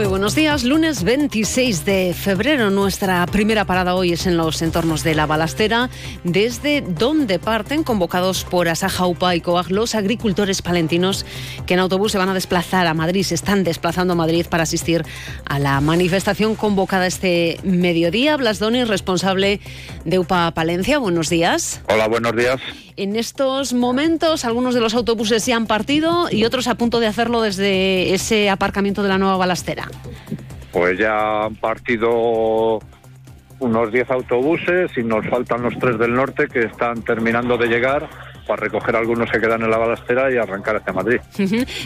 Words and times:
Muy 0.00 0.08
buenos 0.08 0.34
días, 0.34 0.64
lunes 0.64 1.04
26 1.04 1.84
de 1.84 2.14
febrero. 2.14 2.70
Nuestra 2.70 3.26
primera 3.26 3.66
parada 3.66 3.94
hoy 3.94 4.14
es 4.14 4.26
en 4.26 4.38
los 4.38 4.62
entornos 4.62 5.04
de 5.04 5.14
la 5.14 5.26
balastera, 5.26 5.90
desde 6.24 6.80
donde 6.80 7.38
parten, 7.38 7.84
convocados 7.84 8.44
por 8.44 8.70
Asaja 8.70 9.04
UPA 9.04 9.36
y 9.36 9.42
COAG, 9.42 9.70
los 9.70 9.94
agricultores 9.94 10.62
palentinos 10.62 11.26
que 11.66 11.74
en 11.74 11.80
autobús 11.80 12.12
se 12.12 12.18
van 12.18 12.30
a 12.30 12.34
desplazar 12.34 12.86
a 12.86 12.94
Madrid, 12.94 13.24
se 13.24 13.34
están 13.34 13.62
desplazando 13.62 14.14
a 14.14 14.16
Madrid 14.16 14.46
para 14.48 14.62
asistir 14.62 15.04
a 15.44 15.58
la 15.58 15.78
manifestación 15.82 16.54
convocada 16.54 17.06
este 17.06 17.60
mediodía. 17.62 18.38
Blas 18.38 18.58
Doni, 18.58 18.84
responsable 18.84 19.60
de 20.06 20.18
UPA 20.18 20.52
Palencia, 20.52 20.96
buenos 20.96 21.28
días. 21.28 21.82
Hola, 21.90 22.08
buenos 22.08 22.34
días. 22.34 22.58
En 22.96 23.16
estos 23.16 23.72
momentos, 23.72 24.44
algunos 24.44 24.74
de 24.74 24.80
los 24.80 24.94
autobuses 24.94 25.46
ya 25.46 25.56
han 25.56 25.66
partido 25.66 26.28
y 26.30 26.44
otros 26.44 26.68
a 26.68 26.74
punto 26.74 27.00
de 27.00 27.06
hacerlo 27.06 27.40
desde 27.40 28.14
ese 28.14 28.50
aparcamiento 28.50 29.02
de 29.02 29.08
la 29.08 29.18
nueva 29.18 29.36
balastera. 29.36 29.89
Pues 30.72 30.98
ya 30.98 31.44
han 31.44 31.56
partido 31.56 32.80
unos 33.58 33.92
10 33.92 34.10
autobuses 34.10 34.90
y 34.96 35.02
nos 35.02 35.26
faltan 35.28 35.62
los 35.62 35.78
tres 35.78 35.98
del 35.98 36.14
norte 36.14 36.48
que 36.48 36.60
están 36.60 37.02
terminando 37.02 37.56
de 37.56 37.68
llegar 37.68 38.08
para 38.46 38.62
recoger 38.62 38.96
algunos 38.96 39.30
que 39.30 39.38
quedan 39.38 39.62
en 39.62 39.70
la 39.70 39.78
balastera 39.78 40.32
y 40.32 40.36
arrancar 40.36 40.76
hacia 40.76 40.92
Madrid. 40.92 41.20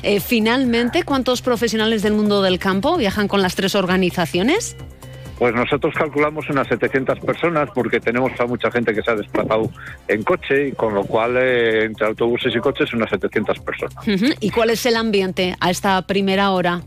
Eh, 0.02 0.20
finalmente, 0.20 1.02
¿cuántos 1.02 1.42
profesionales 1.42 2.02
del 2.02 2.14
mundo 2.14 2.40
del 2.42 2.58
campo 2.58 2.96
viajan 2.96 3.28
con 3.28 3.42
las 3.42 3.54
tres 3.54 3.74
organizaciones? 3.74 4.76
Pues 5.38 5.52
nosotros 5.52 5.92
calculamos 5.94 6.48
unas 6.48 6.68
700 6.68 7.18
personas 7.18 7.68
porque 7.74 7.98
tenemos 7.98 8.32
a 8.38 8.46
mucha 8.46 8.70
gente 8.70 8.94
que 8.94 9.02
se 9.02 9.10
ha 9.10 9.16
desplazado 9.16 9.68
en 10.06 10.22
coche 10.22 10.68
y 10.68 10.72
con 10.72 10.94
lo 10.94 11.04
cual 11.04 11.36
eh, 11.36 11.84
entre 11.84 12.06
autobuses 12.06 12.54
y 12.54 12.60
coches 12.60 12.94
unas 12.94 13.10
700 13.10 13.58
personas. 13.58 13.96
¿Y 14.40 14.50
cuál 14.50 14.70
es 14.70 14.86
el 14.86 14.96
ambiente 14.96 15.56
a 15.58 15.70
esta 15.70 16.00
primera 16.06 16.50
hora? 16.52 16.82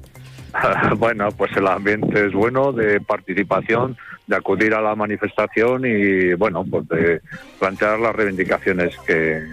bueno, 0.98 1.30
pues 1.32 1.56
el 1.58 1.68
ambiente 1.68 2.28
es 2.28 2.34
bueno 2.34 2.72
de 2.72 3.00
participación, 3.02 3.98
de 4.26 4.36
acudir 4.36 4.74
a 4.74 4.82
la 4.82 4.96
manifestación 4.96 5.86
y 5.86 6.34
bueno, 6.34 6.66
pues 6.70 6.88
de 6.90 7.22
plantear 7.60 8.00
las 8.00 8.16
reivindicaciones 8.16 8.98
que, 9.06 9.44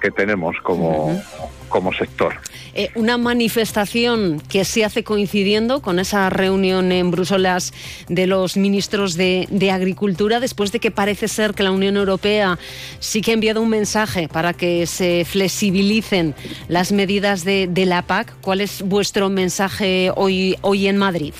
que 0.00 0.10
tenemos 0.10 0.56
como, 0.62 1.20
como 1.68 1.92
sector. 1.92 2.34
Eh, 2.74 2.90
una 2.94 3.18
manifestación 3.18 4.40
que 4.48 4.64
se 4.64 4.84
hace 4.84 5.02
coincidiendo 5.02 5.82
con 5.82 5.98
esa 5.98 6.30
reunión 6.30 6.92
en 6.92 7.10
Bruselas 7.10 7.72
de 8.08 8.26
los 8.26 8.56
ministros 8.56 9.16
de, 9.16 9.48
Agricultura, 9.70 10.40
después 10.40 10.72
de 10.72 10.80
que 10.80 10.90
parece 10.90 11.28
ser 11.28 11.54
que 11.54 11.62
la 11.62 11.70
Unión 11.70 11.96
Europea 11.96 12.58
sí 12.98 13.20
que 13.20 13.30
ha 13.30 13.34
enviado 13.34 13.62
un 13.62 13.68
mensaje 13.68 14.28
para 14.28 14.52
que 14.52 14.86
se 14.86 15.24
flexibilicen 15.24 16.34
las 16.68 16.90
medidas 16.90 17.44
de, 17.44 17.68
de 17.68 17.86
la 17.86 18.02
PAC. 18.02 18.34
¿Cuál 18.40 18.60
es 18.60 18.82
vuestro 18.82 19.28
mensaje 19.28 20.10
hoy, 20.16 20.56
hoy 20.62 20.88
en 20.88 20.96
Madrid? 20.96 21.34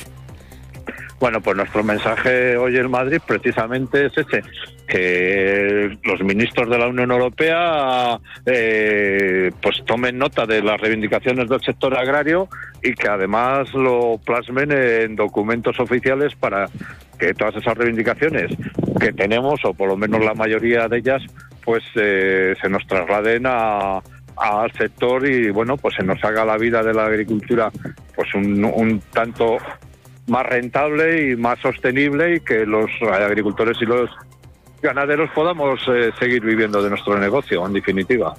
Bueno, 1.21 1.43
pues 1.43 1.55
nuestro 1.55 1.85
mensaje 1.85 2.57
hoy 2.57 2.77
en 2.79 2.91
Madrid 2.91 3.21
precisamente 3.27 4.07
es 4.07 4.17
ese, 4.17 4.43
que 4.89 5.70
los 6.03 6.21
ministros 6.23 6.69
de 6.69 6.79
la 6.79 6.89
Unión 6.89 7.11
Europea 7.11 8.19
eh, 8.47 9.51
pues 9.63 9.83
tomen 9.87 10.19
nota 10.19 10.47
de 10.47 10.63
las 10.63 10.81
reivindicaciones 10.81 11.49
del 11.49 11.61
sector 11.61 11.97
agrario 11.97 12.49
y 12.83 12.95
que 12.95 13.09
además 13.09 13.73
lo 13.75 14.19
plasmen 14.25 14.73
en 14.73 15.17
documentos 15.17 15.79
oficiales 15.81 16.35
para 16.35 16.69
que 17.19 17.35
todas 17.35 17.57
esas 17.57 17.77
reivindicaciones 17.77 18.51
que 18.99 19.13
tenemos, 19.13 19.61
o 19.65 19.75
por 19.75 19.89
lo 19.89 19.97
menos 19.97 20.25
la 20.25 20.35
mayoría 20.35 20.89
de 20.89 20.99
ellas, 20.99 21.23
pues 21.65 21.83
eh, 21.97 22.55
se 22.61 22.69
nos 22.69 22.87
trasladen 22.87 23.45
a 23.47 24.01
al 24.37 24.73
sector 24.73 25.29
y 25.29 25.51
bueno 25.51 25.77
pues 25.77 25.95
se 25.97 26.03
nos 26.03 26.23
haga 26.25 26.47
la 26.47 26.57
vida 26.57 26.83
de 26.83 26.95
la 26.95 27.05
agricultura 27.05 27.71
pues 28.17 28.35
un, 28.35 28.65
un 28.65 29.01
tanto 29.13 29.59
más 30.29 30.47
rentable 30.47 31.31
y 31.31 31.37
más 31.37 31.59
sostenible 31.59 32.37
y 32.37 32.41
que 32.41 32.65
los 32.65 32.91
agricultores 33.03 33.77
y 33.83 33.85
los 33.85 34.09
ganaderos 34.83 35.31
podamos 35.35 35.81
eh, 35.89 36.11
seguir 36.19 36.43
viviendo 36.43 36.83
de 36.83 36.91
nuestro 36.91 37.19
negocio, 37.19 37.65
en 37.67 37.73
definitiva. 37.73 38.35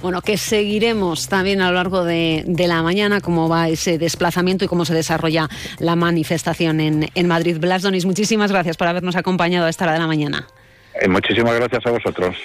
Bueno, 0.00 0.22
que 0.22 0.36
seguiremos 0.36 1.28
también 1.28 1.60
a 1.60 1.68
lo 1.68 1.74
largo 1.74 2.04
de, 2.04 2.44
la 2.46 2.82
mañana 2.82 3.20
cómo 3.20 3.48
va 3.48 3.68
ese 3.68 3.98
desplazamiento 3.98 4.64
y 4.64 4.68
cómo 4.68 4.84
se 4.84 4.94
desarrolla 4.94 5.48
la 5.78 5.96
manifestación 5.96 6.80
en, 6.80 7.08
en 7.14 7.28
Madrid. 7.28 7.58
Blas 7.60 7.82
Donis, 7.82 8.06
muchísimas 8.06 8.50
gracias 8.50 8.76
por 8.76 8.88
habernos 8.88 9.16
acompañado 9.16 9.66
a 9.66 9.70
esta 9.70 9.84
hora 9.84 9.94
de 9.94 10.00
la 10.00 10.06
mañana. 10.06 10.46
Eh, 11.00 11.08
muchísimas 11.08 11.54
gracias 11.54 11.86
a 11.86 11.90
vosotros. 11.90 12.36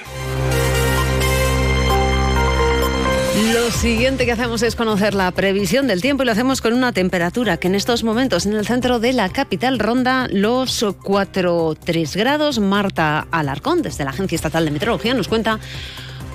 Lo 3.62 3.70
siguiente 3.70 4.26
que 4.26 4.32
hacemos 4.32 4.64
es 4.64 4.76
conocer 4.76 5.14
la 5.14 5.30
previsión 5.30 5.86
del 5.86 6.02
tiempo 6.02 6.24
y 6.24 6.26
lo 6.26 6.32
hacemos 6.32 6.62
con 6.62 6.74
una 6.74 6.94
temperatura 6.94 7.58
que 7.58 7.68
en 7.68 7.76
estos 7.76 8.04
momentos 8.04 8.48
en 8.48 8.54
el 8.54 8.66
centro 8.66 9.00
de 9.00 9.14
la 9.14 9.30
capital 9.30 9.78
ronda 9.78 10.28
los 10.32 10.82
4,3 10.84 12.16
grados. 12.18 12.58
Marta 12.58 13.28
Alarcón, 13.30 13.84
desde 13.84 14.04
la 14.04 14.10
Agencia 14.10 14.36
Estatal 14.36 14.66
de 14.66 14.72
Meteorología, 14.72 15.14
nos 15.14 15.28
cuenta 15.28 15.60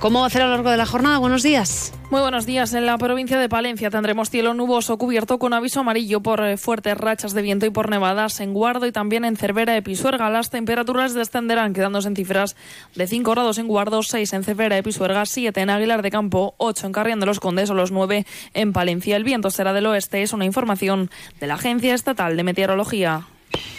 ¿Cómo 0.01 0.21
va 0.21 0.27
a 0.27 0.31
ser 0.31 0.43
a 0.43 0.47
lo 0.47 0.53
largo 0.53 0.71
de 0.71 0.77
la 0.77 0.85
jornada? 0.85 1.19
Buenos 1.19 1.43
días. 1.43 1.93
Muy 2.11 2.21
buenos 2.21 2.45
días. 2.45 2.75
En 2.75 2.85
la 2.85 2.99
provincia 2.99 3.39
de 3.39 3.49
Palencia 3.49 3.91
tendremos 3.91 4.29
cielo 4.29 4.53
nuboso 4.53 4.99
cubierto 4.99 5.39
con 5.39 5.55
aviso 5.55 5.81
amarillo 5.81 6.21
por 6.21 6.45
eh, 6.45 6.59
fuertes 6.59 6.97
rachas 6.99 7.33
de 7.33 7.41
viento 7.41 7.65
y 7.65 7.71
por 7.71 7.89
nevadas 7.89 8.39
en 8.41 8.53
Guardo 8.53 8.87
y 8.87 8.93
también 8.93 9.25
en 9.25 9.37
Cervera 9.37 9.77
y 9.77 9.81
Pisuerga. 9.81 10.29
Las 10.29 10.51
temperaturas 10.51 11.15
descenderán 11.15 11.73
quedándose 11.73 12.09
en 12.09 12.15
cifras 12.15 12.57
de 12.95 13.07
5 13.07 13.31
grados 13.31 13.57
en 13.57 13.69
Guardo, 13.69 14.03
6 14.03 14.35
en 14.35 14.45
Cervera 14.45 14.79
y 14.79 14.83
Pisuerga, 14.83 15.25
7 15.25 15.59
en 15.61 15.71
Aguilar 15.71 16.03
de 16.03 16.11
Campo, 16.11 16.55
8 16.59 16.87
en 16.87 16.93
Carrión 16.93 17.19
de 17.19 17.27
los 17.27 17.41
Condes 17.41 17.71
o 17.71 17.75
los 17.75 17.91
9 17.91 18.27
en 18.53 18.73
Palencia. 18.75 19.17
El 19.17 19.25
viento 19.25 19.51
será 19.51 19.73
del 19.73 19.87
oeste. 19.87 20.23
Es 20.23 20.35
una 20.35 20.45
información 20.45 21.11
de 21.41 21.47
la 21.47 21.55
Agencia 21.55 21.95
Estatal 21.95 22.37
de 22.37 22.45
Meteorología. 22.45 23.27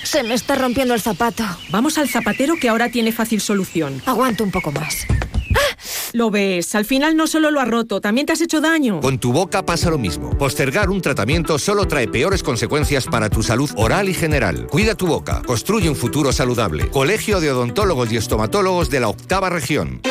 Se 0.04 0.24
me 0.24 0.34
está 0.34 0.56
rompiendo 0.56 0.96
el 0.96 1.02
zapato. 1.02 1.44
Vamos 1.70 1.98
al 2.00 2.10
zapatero 2.10 2.56
que 2.60 2.70
ahora 2.70 2.90
tiene 2.90 3.12
fácil 3.12 3.40
solución. 3.40 4.02
Aguanto 4.06 4.44
un 4.44 4.52
poco 4.52 4.72
más. 4.72 5.06
Lo 6.14 6.30
ves, 6.32 6.76
al 6.76 6.86
final 6.86 7.16
no 7.16 7.28
solo 7.28 7.52
lo 7.52 7.60
ha 7.60 7.66
roto, 7.66 8.02
también 8.02 8.26
te 8.26 8.34
has 8.34 8.42
hecho 8.42 8.62
daño. 8.62 9.02
Con 9.02 9.20
tu 9.20 9.32
boca 9.34 9.66
pasa 9.66 9.90
lo 9.90 9.98
mismo. 9.98 10.38
Postergar 10.38 10.90
un 10.90 11.02
tratamiento 11.02 11.60
solo 11.60 11.86
trae 11.86 12.08
peores 12.08 12.44
consecuencias 12.44 13.06
para 13.06 13.30
tu 13.30 13.44
salud 13.44 13.70
oral 13.76 14.10
y 14.10 14.14
general. 14.14 14.68
Cuida 14.68 14.96
tu 14.96 15.08
boca, 15.08 15.42
construye 15.46 15.90
un 15.90 15.96
futuro 15.96 16.32
saludable. 16.32 16.90
Colegio 16.90 17.40
de 17.40 17.52
Odontólogos 17.52 18.12
y 18.12 18.18
Estomatólogos 18.18 18.90
de 18.90 19.00
la 19.00 19.10
Octava 19.10 19.50
Región. 19.50 20.02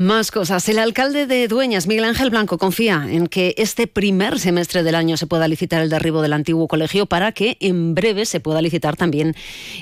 Más 0.00 0.30
cosas. 0.30 0.68
El 0.68 0.78
alcalde 0.78 1.26
de 1.26 1.48
Dueñas, 1.48 1.88
Miguel 1.88 2.04
Ángel 2.04 2.30
Blanco, 2.30 2.56
confía 2.56 3.04
en 3.10 3.26
que 3.26 3.56
este 3.58 3.88
primer 3.88 4.38
semestre 4.38 4.84
del 4.84 4.94
año 4.94 5.16
se 5.16 5.26
pueda 5.26 5.48
licitar 5.48 5.82
el 5.82 5.90
derribo 5.90 6.22
del 6.22 6.34
antiguo 6.34 6.68
colegio 6.68 7.06
para 7.06 7.32
que 7.32 7.56
en 7.58 7.96
breve 7.96 8.24
se 8.24 8.38
pueda 8.38 8.62
licitar 8.62 8.94
también 8.94 9.34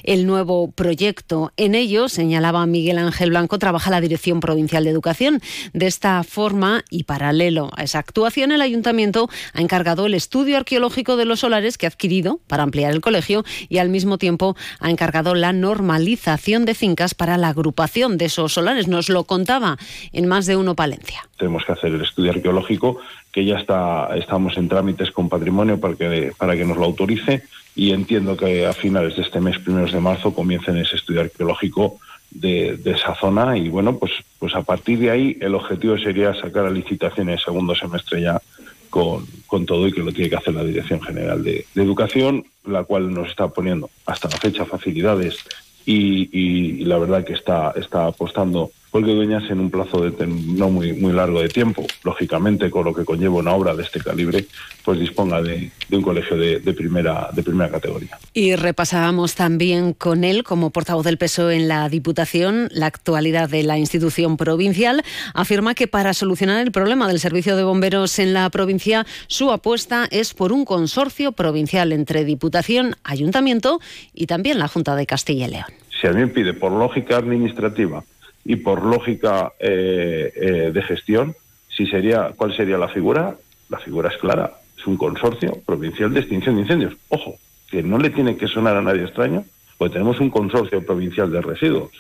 el 0.05 0.27
nuevo 0.27 0.71
proyecto. 0.71 1.53
En 1.59 1.75
ello, 1.75 2.09
señalaba 2.09 2.65
Miguel 2.65 2.97
Ángel 2.97 3.29
Blanco, 3.29 3.59
trabaja 3.59 3.91
la 3.91 4.01
Dirección 4.01 4.41
Provincial 4.41 4.85
de 4.85 4.91
Educación. 4.91 5.43
De 5.75 5.87
esta 5.87 6.23
forma 6.23 6.83
y 6.89 7.03
paralelo 7.03 7.69
a 7.77 7.85
esa 7.85 7.99
actuación, 7.99 8.53
el 8.53 8.63
ayuntamiento 8.63 9.29
ha 9.53 9.61
encargado 9.61 10.07
el 10.07 10.15
estudio 10.15 10.57
arqueológico 10.57 11.19
de 11.19 11.27
los 11.27 11.41
solares 11.41 11.77
que 11.77 11.85
ha 11.85 11.91
adquirido 11.91 12.41
para 12.47 12.63
ampliar 12.63 12.91
el 12.93 13.03
colegio 13.03 13.45
y 13.69 13.77
al 13.77 13.91
mismo 13.91 14.17
tiempo 14.17 14.57
ha 14.81 14.89
encargado 14.89 15.35
la 15.35 15.53
normalización 15.53 16.65
de 16.65 16.73
fincas 16.73 17.15
para 17.15 17.37
la 17.37 17.49
agrupación 17.49 18.17
de 18.17 18.25
esos 18.25 18.55
solares. 18.55 18.89
Nos 18.89 19.11
lo 19.11 19.25
contaba 19.25 19.77
en 20.13 20.27
más 20.27 20.47
de 20.47 20.57
uno 20.57 20.75
Palencia. 20.75 21.29
Tenemos 21.39 21.65
que 21.65 21.73
hacer 21.73 21.93
el 21.93 22.03
estudio 22.03 22.33
arqueológico, 22.33 22.99
que 23.33 23.45
ya 23.45 23.59
está, 23.59 24.09
estamos 24.17 24.57
en 24.57 24.69
trámites 24.69 25.11
con 25.11 25.29
patrimonio 25.29 25.79
para 25.79 25.95
que, 25.95 26.33
para 26.37 26.57
que 26.57 26.65
nos 26.65 26.77
lo 26.77 26.85
autorice 26.85 27.43
y 27.75 27.93
entiendo 27.93 28.37
que 28.37 28.67
a 28.67 28.73
finales 28.73 29.17
de 29.17 29.23
este 29.23 29.41
mes, 29.41 29.59
primeros 29.59 29.93
de 29.93 30.01
marzo, 30.01 30.35
comiencen 30.35 30.79
ese 30.79 30.97
estudio 30.97 31.21
arqueológico 31.21 31.99
de, 32.31 32.81
esa 32.85 33.15
zona 33.15 33.57
y 33.57 33.69
bueno, 33.69 33.99
pues, 33.99 34.13
pues 34.39 34.55
a 34.55 34.63
partir 34.63 34.99
de 34.99 35.11
ahí 35.11 35.37
el 35.41 35.55
objetivo 35.55 35.99
sería 35.99 36.35
sacar 36.35 36.67
a 36.67 36.71
licitación 36.71 37.29
en 37.31 37.39
segundo 37.39 37.75
semestre 37.75 38.23
ya 38.23 38.41
con, 38.91 39.27
con, 39.47 39.67
todo 39.67 39.87
y 39.87 39.93
que 39.93 40.03
lo 40.03 40.13
tiene 40.13 40.31
que 40.31 40.37
hacer 40.37 40.55
la 40.55 40.65
Dirección 40.65 41.03
General 41.03 41.43
de, 41.43 41.67
Educación, 41.75 42.45
la 42.65 42.85
cual 42.85 43.13
nos 43.13 43.29
está 43.29 43.49
poniendo 43.49 43.91
hasta 44.07 44.29
la 44.29 44.37
fecha 44.39 44.65
facilidades 44.65 45.37
y, 45.85 46.29
y, 46.33 46.85
la 46.85 46.99
verdad 46.99 47.25
que 47.25 47.35
está, 47.35 47.73
está 47.77 48.07
apostando 48.07 48.71
porque 48.97 49.13
Dueñas 49.13 49.43
en 49.51 49.61
un 49.61 49.71
plazo 49.71 50.01
de 50.01 50.27
no 50.27 50.71
muy, 50.71 50.95
muy 50.95 51.13
largo 51.13 51.43
de 51.43 51.51
tiempo, 51.51 51.85
lógicamente 52.03 52.71
con 52.71 52.87
lo 52.87 52.95
que 52.95 53.05
conlleva 53.05 53.35
una 53.35 53.53
obra 53.53 53.75
de 53.75 53.83
este 53.83 54.01
calibre, 54.01 54.47
pues 54.83 54.99
disponga 54.99 55.43
de, 55.43 55.71
un 55.91 56.01
colegio 56.01 56.35
de, 56.39 56.61
primera, 56.73 57.29
de 57.31 57.43
primera 57.43 57.71
categoría. 57.71 58.19
Y 58.33 58.57
repasábamos 58.57 59.35
también 59.35 59.93
con 59.93 60.25
él, 60.25 60.45
como 60.45 60.71
portavoz 60.71 61.05
del 61.05 61.19
PSOE 61.19 61.57
en 61.57 61.69
la 61.69 61.91
Diputación, 61.91 62.71
la 62.73 62.87
actualidad 62.87 63.51
de 63.51 63.65
la 63.65 63.77
institución 63.77 64.39
provincial. 64.39 65.03
Afirma 65.35 65.75
que 65.75 65.89
para 65.89 66.15
solucionar 66.15 66.65
el 66.65 66.73
problema 66.73 67.07
del 67.07 67.21
servicio 67.21 67.55
de 67.55 67.65
bomberos 67.65 68.19
en 68.19 68.33
la 68.33 68.49
provincia, 68.49 69.05
su 69.27 69.51
apuesta 69.51 70.09
es 70.11 70.33
por 70.33 70.53
un 70.53 70.65
consorcio 70.65 71.33
provincial 71.33 71.93
entre 71.93 72.25
Diputación, 72.25 72.97
Ayuntamiento 73.05 73.79
y 74.15 74.25
también 74.25 74.59
la 74.59 74.69
Junta 74.69 74.97
de 74.97 75.05
Castilla 75.05 75.49
y 75.49 75.51
León. 75.51 75.67
Si 76.01 76.07
a 76.07 76.13
mí 76.13 76.21
me 76.21 76.29
pide 76.29 76.55
por 76.55 76.73
lógica 76.73 77.19
administrativa 77.19 78.03
y 78.47 78.57
por 78.57 78.85
lógica 78.85 79.53
eh, 79.59 80.33
eh, 80.35 80.71
de 80.73 80.83
gestión, 80.83 81.35
si 81.69 81.87
sería, 81.87 82.33
¿cuál 82.37 82.57
sería 82.57 82.79
la 82.79 82.89
figura? 82.89 83.37
La 83.69 83.79
figura 83.79 84.11
es 84.11 84.17
clara, 84.19 84.53
es 84.79 84.87
un 84.87 84.97
consorcio 84.97 85.61
provincial 85.67 86.15
de 86.15 86.21
extinción 86.21 86.55
de 86.55 86.63
incendios. 86.63 86.95
Ojo, 87.09 87.37
que 87.71 87.83
no 87.83 87.99
le 87.99 88.11
tiene 88.11 88.37
que 88.37 88.47
sonar 88.47 88.77
a 88.77 88.83
nadie 88.83 89.03
extraño, 89.03 89.45
pues 89.77 89.93
tenemos 89.93 90.21
un 90.21 90.31
consorcio 90.31 90.85
provincial 90.87 91.31
de 91.31 91.43
residuos 91.43 91.91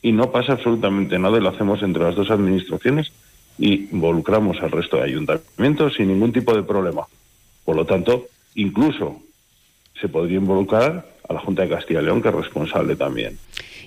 y 0.00 0.12
no 0.12 0.32
pasa 0.32 0.54
absolutamente 0.54 1.18
nada 1.18 1.38
y 1.38 1.42
lo 1.42 1.50
hacemos 1.50 1.82
entre 1.82 2.02
las 2.02 2.16
dos 2.16 2.30
administraciones 2.30 3.12
y 3.58 3.88
involucramos 3.92 4.60
al 4.60 4.70
resto 4.70 4.96
de 4.96 5.04
ayuntamientos 5.04 5.94
sin 5.94 6.08
ningún 6.08 6.32
tipo 6.32 6.54
de 6.54 6.62
problema. 6.62 7.06
Por 7.64 7.76
lo 7.76 7.84
tanto, 7.84 8.26
incluso 8.54 9.20
se 10.00 10.08
podría 10.08 10.38
involucrar 10.38 11.06
a 11.28 11.32
la 11.32 11.40
Junta 11.40 11.62
de 11.62 11.68
Castilla 11.68 12.00
y 12.00 12.04
León, 12.04 12.22
que 12.22 12.30
es 12.30 12.34
responsable 12.34 12.96
también. 12.96 13.38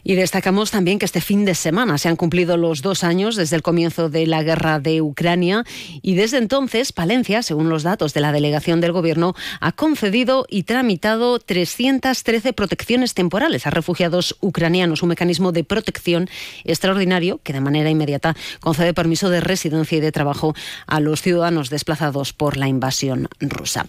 Y 0.07 0.13
destacamos 0.13 0.69
también 0.69 0.99
que 0.99 1.05
este 1.05 1.19
fin 1.19 1.45
de 1.45 1.55
semana 1.55 1.97
se 1.97 2.07
han 2.07 2.15
cumplido 2.15 2.57
los 2.57 2.83
dos 2.83 3.03
años 3.03 3.35
desde 3.35 3.55
el 3.55 3.63
comienzo 3.63 4.07
de 4.07 4.27
la 4.27 4.43
guerra 4.43 4.79
de 4.79 5.01
Ucrania 5.01 5.63
y 6.03 6.13
desde 6.13 6.37
entonces 6.37 6.93
Palencia, 6.93 7.41
según 7.41 7.69
los 7.69 7.81
datos 7.81 8.13
de 8.13 8.21
la 8.21 8.31
delegación 8.31 8.81
del 8.81 8.91
Gobierno, 8.91 9.33
ha 9.61 9.71
concedido 9.71 10.45
y 10.47 10.61
tramitado 10.61 11.39
313 11.39 12.53
protecciones 12.53 13.15
temporales 13.15 13.65
a 13.65 13.71
refugiados 13.71 14.37
ucranianos, 14.41 15.01
un 15.01 15.09
mecanismo 15.09 15.51
de 15.51 15.63
protección 15.63 16.29
extraordinario 16.65 17.39
que 17.41 17.53
de 17.53 17.61
manera 17.61 17.89
inmediata 17.89 18.35
concede 18.59 18.93
permiso 18.93 19.31
de 19.31 19.41
residencia 19.41 19.97
y 19.97 20.01
de 20.01 20.11
trabajo 20.11 20.53
a 20.85 20.99
los 20.99 21.23
ciudadanos 21.23 21.71
desplazados 21.71 22.31
por 22.31 22.57
la 22.57 22.67
invasión 22.67 23.27
rusa. 23.39 23.87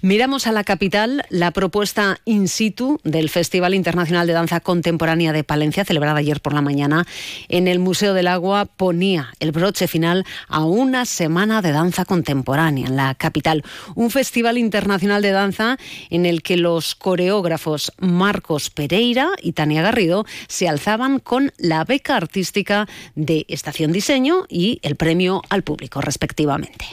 Miramos 0.00 0.46
a 0.46 0.52
la 0.52 0.64
capital, 0.64 1.26
la 1.28 1.50
propuesta 1.50 2.20
in 2.24 2.48
situ 2.48 3.00
del 3.04 3.28
Festival 3.28 3.74
Internacional 3.74 4.26
de 4.26 4.32
Danza 4.32 4.60
Contemporánea 4.60 5.34
de 5.34 5.44
Palencia 5.44 5.57
Valencia, 5.58 5.84
celebrada 5.84 6.20
ayer 6.20 6.40
por 6.40 6.54
la 6.54 6.62
mañana 6.62 7.04
en 7.48 7.66
el 7.66 7.80
Museo 7.80 8.14
del 8.14 8.28
Agua, 8.28 8.64
ponía 8.64 9.32
el 9.40 9.50
broche 9.50 9.88
final 9.88 10.24
a 10.46 10.64
una 10.64 11.04
semana 11.04 11.62
de 11.62 11.72
danza 11.72 12.04
contemporánea 12.04 12.86
en 12.86 12.94
la 12.94 13.16
capital. 13.16 13.64
Un 13.96 14.12
festival 14.12 14.56
internacional 14.56 15.20
de 15.20 15.32
danza 15.32 15.76
en 16.10 16.26
el 16.26 16.42
que 16.42 16.56
los 16.56 16.94
coreógrafos 16.94 17.92
Marcos 17.98 18.70
Pereira 18.70 19.30
y 19.42 19.52
Tania 19.52 19.82
Garrido 19.82 20.24
se 20.46 20.68
alzaban 20.68 21.18
con 21.18 21.52
la 21.58 21.82
beca 21.82 22.14
artística 22.14 22.86
de 23.16 23.44
Estación 23.48 23.90
Diseño 23.90 24.44
y 24.48 24.78
el 24.82 24.94
premio 24.94 25.42
al 25.48 25.64
público, 25.64 26.00
respectivamente. 26.00 26.86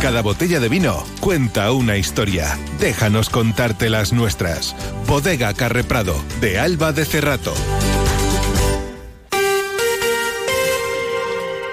Cada 0.00 0.22
botella 0.22 0.60
de 0.60 0.70
vino 0.70 1.04
cuenta 1.20 1.70
una 1.72 1.98
historia. 1.98 2.58
Déjanos 2.78 3.28
contarte 3.28 3.90
las 3.90 4.14
nuestras. 4.14 4.74
Bodega 5.06 5.52
Carreprado, 5.52 6.14
de 6.40 6.58
Alba 6.58 6.92
de 6.92 7.04
Cerrato. 7.04 7.52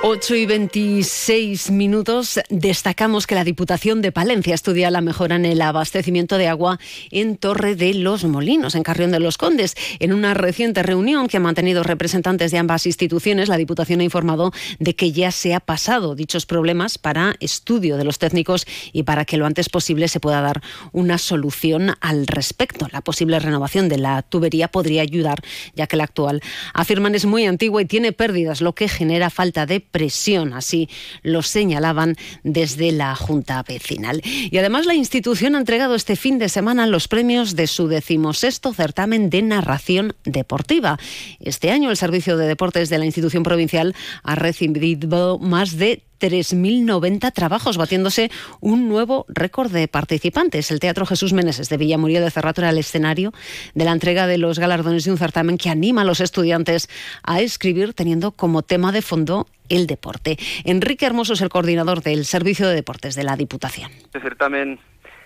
8 0.04 0.36
y 0.36 0.46
26 0.46 1.72
minutos. 1.72 2.40
Destacamos 2.50 3.26
que 3.26 3.34
la 3.34 3.44
Diputación 3.44 4.02
de 4.02 4.12
Palencia 4.12 4.54
estudia 4.54 4.92
la 4.92 5.02
mejora 5.02 5.36
en 5.36 5.46
el 5.46 5.60
abastecimiento 5.60 6.38
de 6.38 6.48
agua 6.48 6.80
en 7.10 7.36
Torre 7.36 7.76
de 7.76 7.96
los 7.96 8.24
Molinos, 8.24 8.76
en 8.76 8.84
Carrión 8.84 9.12
de 9.12 9.20
los 9.20 9.38
Condes. 9.38 9.76
En 10.00 10.14
una 10.14 10.36
reciente 10.36 10.84
reunión 10.84 11.28
que 11.28 11.38
han 11.38 11.44
mantenido 11.44 11.82
representantes 11.82 12.52
de 12.52 12.60
ambas 12.60 12.86
instituciones, 12.86 13.50
la 13.50 13.58
Diputación 13.58 14.00
ha 14.00 14.04
informado 14.04 14.52
de 14.80 14.96
que 14.96 15.12
ya 15.12 15.32
se 15.32 15.56
ha 15.56 15.60
pasado 15.60 16.14
dichos 16.14 16.46
problemas 16.46 17.00
para 17.00 17.36
estudio 17.40 17.98
de 17.98 18.04
los 18.04 18.20
técnicos 18.20 18.68
y 18.94 19.04
para 19.04 19.26
que 19.26 19.38
lo 19.38 19.48
antes 19.48 19.68
posible 19.68 20.08
se 20.08 20.20
pueda 20.20 20.42
dar 20.42 20.62
una 20.92 21.18
solución 21.18 21.96
al 22.02 22.28
respecto. 22.28 22.88
La 22.92 23.02
posible 23.02 23.40
renovación 23.40 23.90
de 23.90 23.98
la 23.98 24.22
tubería 24.22 24.68
podría 24.68 25.02
ayudar, 25.02 25.42
ya 25.76 25.88
que 25.88 25.98
la 25.98 26.04
actual, 26.04 26.42
afirman, 26.74 27.16
es 27.16 27.26
muy 27.26 27.46
antigua 27.46 27.82
y 27.82 27.86
tiene 27.86 28.12
pérdidas, 28.12 28.62
lo 28.62 28.76
que 28.76 28.88
genera 28.88 29.32
falta 29.32 29.66
de 29.66 29.87
presión, 29.92 30.54
así 30.54 30.90
lo 31.24 31.42
señalaban 31.42 32.16
desde 32.44 32.92
la 32.92 33.16
Junta 33.16 33.64
Vecinal. 33.64 34.22
Y 34.24 34.58
además 34.58 34.86
la 34.86 34.96
institución 34.96 35.56
ha 35.56 35.60
entregado 35.60 35.96
este 35.96 36.16
fin 36.16 36.40
de 36.40 36.50
semana 36.50 36.88
los 36.88 37.08
premios 37.08 37.56
de 37.56 37.68
su 37.68 37.88
decimosexto 37.88 38.74
certamen 38.74 39.30
de 39.30 39.42
narración 39.42 40.16
deportiva. 40.24 41.00
Este 41.40 41.72
año 41.72 41.90
el 41.90 41.98
Servicio 41.98 42.38
de 42.38 42.48
Deportes 42.48 42.90
de 42.90 42.98
la 42.98 43.06
institución 43.06 43.44
provincial 43.44 43.96
ha 44.24 44.36
recibido 44.36 45.40
más 45.40 45.78
de 45.78 46.04
3.090 46.20 47.32
trabajos, 47.34 47.78
batiéndose 47.78 48.30
un 48.60 48.90
nuevo 48.90 49.26
récord 49.28 49.72
de 49.72 49.88
participantes. 49.88 50.72
El 50.72 50.80
Teatro 50.80 51.06
Jesús 51.06 51.34
Meneses 51.34 51.70
de 51.70 51.78
Villamuriel 51.78 52.24
de 52.24 52.32
Cerrato 52.32 52.62
era 52.62 52.70
el 52.70 52.78
escenario 52.78 53.32
de 53.76 53.86
la 53.86 53.92
entrega 53.92 54.28
de 54.28 54.38
los 54.38 54.60
galardones 54.60 55.06
de 55.06 55.12
un 55.12 55.18
certamen 55.18 55.58
que 55.58 55.70
anima 55.70 56.02
a 56.02 56.06
los 56.06 56.20
estudiantes 56.20 56.90
a 57.24 57.42
escribir 57.42 57.94
teniendo 57.94 58.32
como 58.32 58.62
tema 58.62 58.92
de 58.92 59.02
fondo 59.02 59.48
el 59.70 59.88
deporte. 59.88 60.38
Enrique 60.64 61.06
Hermoso 61.06 61.34
es 61.34 61.42
el 61.42 61.50
coordinador 61.50 62.02
del 62.02 62.26
Servicio 62.26 62.68
de 62.68 62.76
Deportes 62.76 63.16
de 63.16 63.24
la 63.24 63.36
Diputación. 63.36 63.92
Este 63.92 64.22
certamen, 64.22 64.80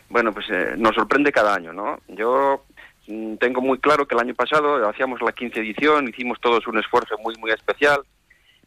bueno, 0.09 0.33
pues 0.33 0.47
eh, 0.49 0.75
nos 0.77 0.95
sorprende 0.95 1.31
cada 1.31 1.53
año, 1.53 1.73
¿no? 1.73 1.99
Yo 2.07 2.65
mm, 3.07 3.35
tengo 3.35 3.61
muy 3.61 3.79
claro 3.79 4.07
que 4.07 4.15
el 4.15 4.21
año 4.21 4.33
pasado 4.33 4.87
hacíamos 4.89 5.21
la 5.21 5.31
15 5.31 5.59
edición, 5.59 6.07
hicimos 6.07 6.39
todos 6.41 6.65
un 6.67 6.79
esfuerzo 6.79 7.17
muy, 7.19 7.35
muy 7.35 7.51
especial 7.51 8.01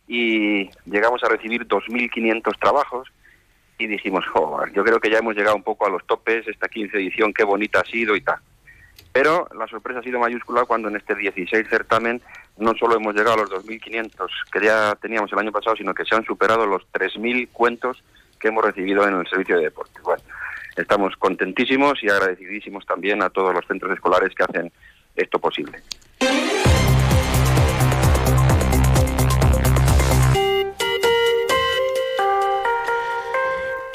y 0.06 0.70
llegamos 0.86 1.22
a 1.24 1.28
recibir 1.28 1.66
2.500 1.66 2.58
trabajos 2.58 3.08
y 3.78 3.86
dijimos, 3.86 4.24
joder, 4.26 4.72
yo 4.72 4.84
creo 4.84 5.00
que 5.00 5.10
ya 5.10 5.18
hemos 5.18 5.34
llegado 5.34 5.56
un 5.56 5.62
poco 5.62 5.86
a 5.86 5.90
los 5.90 6.06
topes, 6.06 6.46
esta 6.46 6.68
15 6.68 6.96
edición, 6.96 7.32
qué 7.32 7.44
bonita 7.44 7.80
ha 7.80 7.84
sido 7.84 8.14
y 8.14 8.20
tal. 8.20 8.38
Pero 9.12 9.48
la 9.56 9.66
sorpresa 9.66 10.00
ha 10.00 10.02
sido 10.02 10.18
mayúscula 10.18 10.64
cuando 10.64 10.88
en 10.88 10.96
este 10.96 11.14
16 11.14 11.68
certamen 11.68 12.20
no 12.58 12.74
solo 12.74 12.96
hemos 12.96 13.14
llegado 13.14 13.34
a 13.34 13.40
los 13.42 13.50
2.500 13.50 14.28
que 14.52 14.60
ya 14.60 14.96
teníamos 15.00 15.32
el 15.32 15.38
año 15.38 15.52
pasado, 15.52 15.76
sino 15.76 15.94
que 15.94 16.04
se 16.04 16.14
han 16.14 16.24
superado 16.24 16.66
los 16.66 16.82
3.000 16.92 17.48
cuentos 17.52 18.02
que 18.38 18.48
hemos 18.48 18.64
recibido 18.64 19.06
en 19.06 19.14
el 19.14 19.26
servicio 19.28 19.56
de 19.56 19.64
deportes. 19.64 20.02
Bueno, 20.02 20.22
estamos 20.76 21.16
contentísimos 21.16 22.02
y 22.02 22.08
agradecidísimos 22.08 22.84
también 22.86 23.22
a 23.22 23.30
todos 23.30 23.54
los 23.54 23.66
centros 23.66 23.92
escolares 23.92 24.34
que 24.34 24.44
hacen 24.44 24.72
esto 25.16 25.38
posible. 25.38 25.80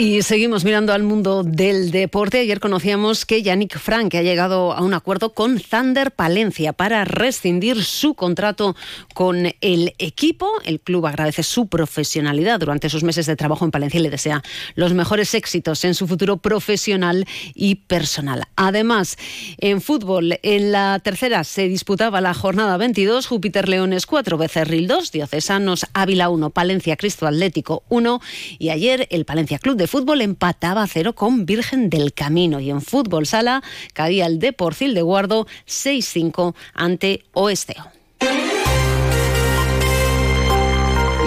Y 0.01 0.21
seguimos 0.21 0.63
mirando 0.63 0.93
al 0.93 1.03
mundo 1.03 1.43
del 1.43 1.91
deporte. 1.91 2.39
Ayer 2.39 2.61
conocíamos 2.61 3.25
que 3.25 3.43
Yannick 3.43 3.77
Frank 3.77 4.15
ha 4.15 4.21
llegado 4.21 4.71
a 4.71 4.81
un 4.81 4.93
acuerdo 4.93 5.33
con 5.33 5.59
Thunder 5.59 6.11
Palencia 6.11 6.71
para 6.71 7.03
rescindir 7.03 7.83
su 7.83 8.13
contrato 8.13 8.77
con 9.13 9.53
el 9.59 9.93
equipo. 9.97 10.49
El 10.63 10.79
club 10.79 11.05
agradece 11.05 11.43
su 11.43 11.67
profesionalidad 11.67 12.61
durante 12.61 12.87
sus 12.87 13.03
meses 13.03 13.25
de 13.25 13.35
trabajo 13.35 13.65
en 13.65 13.71
Palencia 13.71 13.99
y 13.99 14.03
le 14.03 14.09
desea 14.09 14.41
los 14.75 14.93
mejores 14.93 15.33
éxitos 15.33 15.83
en 15.83 15.93
su 15.93 16.07
futuro 16.07 16.37
profesional 16.37 17.25
y 17.53 17.75
personal. 17.75 18.45
Además, 18.55 19.17
en 19.57 19.81
fútbol, 19.81 20.39
en 20.43 20.71
la 20.71 20.99
tercera 21.03 21.43
se 21.43 21.67
disputaba 21.67 22.21
la 22.21 22.33
jornada 22.33 22.77
22, 22.77 23.27
Júpiter 23.27 23.67
Leones 23.67 24.05
4, 24.05 24.37
Becerril 24.37 24.87
2, 24.87 25.11
Diocesanos 25.11 25.85
Ávila 25.93 26.29
1, 26.29 26.51
Palencia 26.51 26.95
Cristo 26.95 27.27
Atlético 27.27 27.83
1 27.89 28.21
y 28.59 28.69
ayer 28.69 29.05
el 29.11 29.25
Palencia 29.25 29.59
Club 29.59 29.75
de 29.75 29.88
fútbol 29.89 30.21
empataba 30.21 30.83
a 30.83 30.87
cero 30.87 31.13
con 31.13 31.45
Virgen 31.45 31.89
del 31.89 32.13
Camino 32.13 32.59
y 32.59 32.69
en 32.69 32.81
fútbol 32.81 33.25
sala 33.25 33.61
caía 33.93 34.27
el 34.27 34.39
Deporcil 34.39 34.93
de 34.93 35.01
Guardo 35.01 35.47
6-5 35.67 36.55
ante 36.73 37.25
Oesteo. 37.33 37.91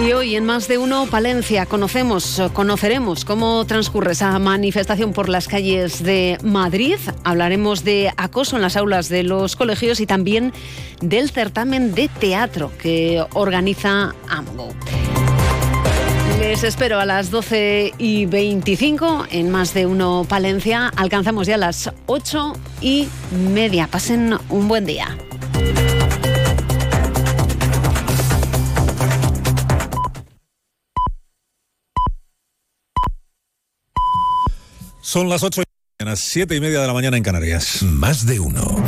Y 0.05 0.11
hoy 0.11 0.35
en 0.35 0.45
más 0.45 0.67
de 0.67 0.77
uno 0.77 1.05
Palencia 1.05 1.65
conocemos, 1.65 2.41
conoceremos 2.51 3.23
cómo 3.23 3.65
transcurre 3.65 4.11
esa 4.11 4.37
manifestación 4.37 5.13
por 5.13 5.29
las 5.29 5.47
calles 5.47 6.03
de 6.03 6.37
Madrid. 6.43 6.97
Hablaremos 7.23 7.85
de 7.85 8.11
acoso 8.17 8.57
en 8.57 8.63
las 8.63 8.75
aulas 8.75 9.07
de 9.07 9.23
los 9.23 9.55
colegios 9.55 10.01
y 10.01 10.05
también 10.05 10.51
del 11.01 11.29
certamen 11.29 11.95
de 11.95 12.09
teatro 12.09 12.71
que 12.77 13.25
organiza 13.33 14.13
AMGO. 14.27 14.69
Les 16.43 16.61
espero 16.65 16.99
a 16.99 17.05
las 17.05 17.31
12 17.31 17.93
y 17.97 18.25
25 18.25 19.27
en 19.31 19.49
más 19.49 19.73
de 19.73 19.85
uno 19.85 20.25
Palencia. 20.27 20.91
Alcanzamos 20.97 21.47
ya 21.47 21.55
las 21.55 21.89
8 22.05 22.53
y 22.81 23.07
media. 23.31 23.87
Pasen 23.87 24.35
un 24.49 24.67
buen 24.67 24.85
día. 24.85 25.17
Son 35.01 35.29
las 35.29 35.43
8 35.43 35.61
y 35.61 36.03
media, 36.03 36.15
7 36.17 36.55
y 36.55 36.59
media 36.59 36.81
de 36.81 36.87
la 36.87 36.93
mañana 36.93 37.15
en 37.15 37.23
Canarias. 37.23 37.81
Más 37.83 38.25
de 38.25 38.41
uno. 38.41 38.83